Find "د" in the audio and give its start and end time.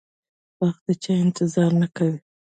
0.87-0.89